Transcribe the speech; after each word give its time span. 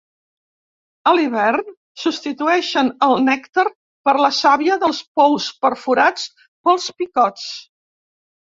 A 1.09 1.11
l'hivern, 1.17 1.67
substitueixen 2.03 2.89
el 3.09 3.13
nèctar 3.27 3.67
per 4.09 4.17
la 4.27 4.33
sàvia 4.39 4.79
dels 4.87 5.03
pous 5.21 5.51
perforats 5.67 6.27
pels 6.41 6.89
picots. 7.03 7.49